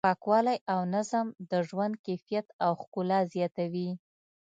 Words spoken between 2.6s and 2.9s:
او